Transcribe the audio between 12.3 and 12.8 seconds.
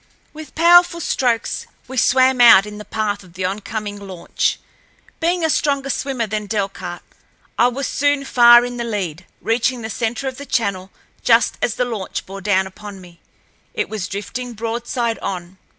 down